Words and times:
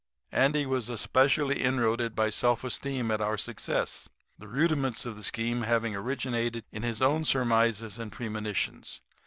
"Andy 0.31 0.65
was 0.65 0.89
especial 0.89 1.51
inroaded 1.51 2.15
by 2.15 2.31
self 2.31 2.63
esteem 2.63 3.11
at 3.11 3.21
our 3.21 3.37
success, 3.37 4.09
the 4.35 4.47
rudiments 4.47 5.05
of 5.05 5.15
the 5.15 5.23
scheme 5.23 5.61
having 5.61 5.95
originated 5.95 6.65
in 6.71 6.81
his 6.81 7.03
own 7.03 7.23
surmises 7.23 7.99
and 7.99 8.11
premonitions. 8.11 9.01